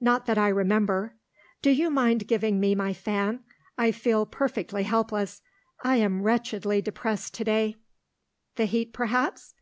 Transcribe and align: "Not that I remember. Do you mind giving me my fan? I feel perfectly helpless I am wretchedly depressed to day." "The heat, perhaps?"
"Not 0.00 0.26
that 0.26 0.38
I 0.38 0.46
remember. 0.50 1.16
Do 1.60 1.70
you 1.70 1.90
mind 1.90 2.28
giving 2.28 2.60
me 2.60 2.76
my 2.76 2.92
fan? 2.92 3.42
I 3.76 3.90
feel 3.90 4.24
perfectly 4.24 4.84
helpless 4.84 5.42
I 5.82 5.96
am 5.96 6.22
wretchedly 6.22 6.80
depressed 6.80 7.34
to 7.34 7.42
day." 7.44 7.74
"The 8.54 8.66
heat, 8.66 8.92
perhaps?" 8.92 9.52